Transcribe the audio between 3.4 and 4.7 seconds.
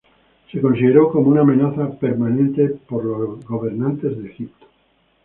gobernantes de Egipto.